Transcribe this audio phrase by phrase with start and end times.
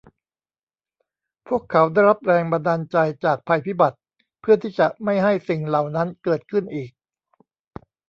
[1.47, 3.97] พวกเขาได้รับแรงบันดาลใจจากภัยพิบัติ
[4.41, 6.91] เพื่อที่จะไม่ให้สิ่งเหล่านั้นเกิดขึ้นอีก